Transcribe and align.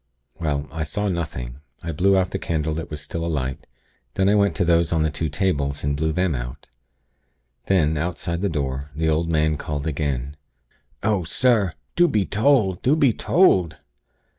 Well, 0.39 0.67
I 0.71 0.81
saw 0.81 1.09
nothing. 1.09 1.57
I 1.83 1.91
blew 1.91 2.17
out 2.17 2.31
the 2.31 2.39
candle 2.39 2.73
that 2.73 2.89
was 2.89 3.01
still 3.01 3.23
alight; 3.23 3.67
then 4.15 4.29
I 4.29 4.33
went 4.33 4.55
to 4.55 4.65
those 4.65 4.91
on 4.91 5.03
the 5.03 5.11
two 5.11 5.29
tables, 5.29 5.83
and 5.83 5.95
blew 5.95 6.11
them 6.11 6.33
out. 6.33 6.65
Then, 7.67 7.95
outside 7.97 8.33
of 8.41 8.41
the 8.41 8.49
door, 8.49 8.89
the 8.95 9.07
old 9.09 9.29
man 9.29 9.57
called 9.57 9.85
again: 9.85 10.37
'Oh! 11.03 11.23
sir, 11.23 11.75
do 11.95 12.07
be 12.07 12.25
told! 12.25 12.81
Do 12.81 12.95
be 12.95 13.13
told!' 13.13 13.75